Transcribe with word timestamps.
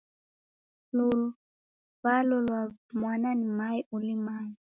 Luwawo 0.95 2.37
lwa 2.47 2.61
mwana 3.01 3.29
ni 3.35 3.45
mae 3.57 3.85
ulimaya. 3.95 4.51